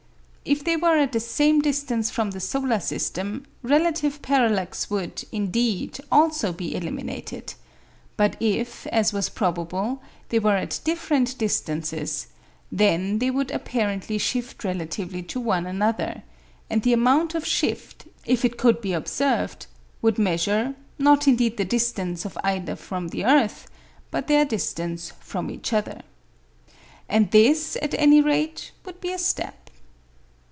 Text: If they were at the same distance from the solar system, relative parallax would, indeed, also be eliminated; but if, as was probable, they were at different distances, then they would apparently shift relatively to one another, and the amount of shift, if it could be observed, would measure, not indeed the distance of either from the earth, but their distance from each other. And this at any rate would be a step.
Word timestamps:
If 0.43 0.63
they 0.63 0.75
were 0.75 0.97
at 0.97 1.11
the 1.11 1.19
same 1.19 1.61
distance 1.61 2.09
from 2.09 2.31
the 2.31 2.39
solar 2.39 2.79
system, 2.79 3.45
relative 3.61 4.23
parallax 4.23 4.89
would, 4.89 5.23
indeed, 5.31 5.99
also 6.11 6.51
be 6.51 6.73
eliminated; 6.75 7.53
but 8.17 8.37
if, 8.39 8.87
as 8.87 9.13
was 9.13 9.29
probable, 9.29 10.01
they 10.29 10.39
were 10.39 10.57
at 10.57 10.79
different 10.83 11.37
distances, 11.37 12.25
then 12.71 13.19
they 13.19 13.29
would 13.29 13.51
apparently 13.51 14.17
shift 14.17 14.63
relatively 14.63 15.21
to 15.21 15.39
one 15.39 15.67
another, 15.67 16.23
and 16.71 16.81
the 16.81 16.91
amount 16.91 17.35
of 17.35 17.45
shift, 17.45 18.05
if 18.25 18.43
it 18.43 18.57
could 18.57 18.81
be 18.81 18.93
observed, 18.93 19.67
would 20.01 20.17
measure, 20.17 20.73
not 20.97 21.27
indeed 21.27 21.57
the 21.57 21.65
distance 21.65 22.25
of 22.25 22.35
either 22.43 22.75
from 22.75 23.09
the 23.09 23.23
earth, 23.23 23.69
but 24.09 24.25
their 24.27 24.43
distance 24.43 25.11
from 25.19 25.51
each 25.51 25.71
other. 25.71 26.01
And 27.07 27.29
this 27.29 27.77
at 27.79 27.93
any 27.93 28.21
rate 28.21 28.71
would 28.85 28.99
be 28.99 29.13
a 29.13 29.19
step. 29.19 29.55